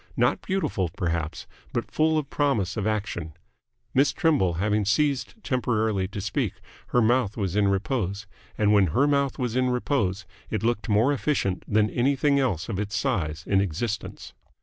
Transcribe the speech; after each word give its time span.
Not 0.17 0.41
beautiful, 0.41 0.89
perhaps, 0.97 1.45
but 1.73 1.91
full 1.91 2.17
of 2.17 2.31
promise 2.31 2.75
of 2.75 2.87
action. 2.87 3.33
Miss 3.93 4.11
Trimble 4.11 4.53
having 4.55 4.83
ceased 4.83 5.35
temporarily 5.43 6.07
to 6.07 6.19
speak, 6.19 6.55
her 6.87 7.03
mouth 7.03 7.37
was 7.37 7.55
in 7.55 7.67
repose, 7.67 8.25
and 8.57 8.73
when 8.73 8.87
her 8.97 9.05
mouth 9.05 9.37
was 9.37 9.55
in 9.55 9.69
repose 9.69 10.25
it 10.49 10.63
looked 10.63 10.89
more 10.89 11.13
efficient 11.13 11.63
than 11.71 11.91
anything 11.91 12.39
else 12.39 12.67
of 12.67 12.79
its 12.79 12.95
size 12.95 13.43
in 13.45 13.61
existence. 13.61 14.33